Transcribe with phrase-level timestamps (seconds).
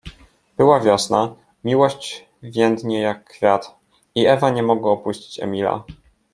[0.57, 3.75] Była wiosna, „miłość więdnie jak kwiat”,
[4.15, 5.83] i Ewa nie mogła opuścić Emila.